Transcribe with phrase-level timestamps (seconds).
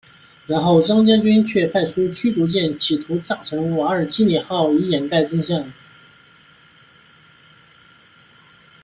[0.47, 5.71] 然后张将军却派出驱逐舰企图炸沉瓦尔基里号以掩盖真相。